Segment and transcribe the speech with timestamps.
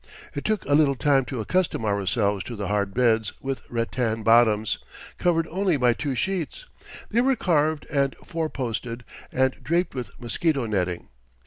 [0.33, 4.79] It took a little time to accustom ourselves to the hard beds with rattan bottoms,
[5.19, 6.65] covered only by two sheets.
[7.11, 11.09] They were carved and four posted, and draped with mosquito netting.